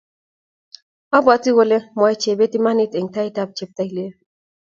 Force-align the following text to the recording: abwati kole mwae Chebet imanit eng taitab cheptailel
abwati 1.17 1.49
kole 1.55 1.77
mwae 1.97 2.15
Chebet 2.21 2.53
imanit 2.59 2.91
eng 2.95 3.09
taitab 3.13 3.49
cheptailel 3.57 4.13